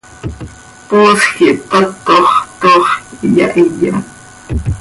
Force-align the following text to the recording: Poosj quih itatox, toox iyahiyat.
Poosj 0.87 1.23
quih 1.35 1.51
itatox, 1.63 2.25
toox 2.61 2.87
iyahiyat. 3.25 4.05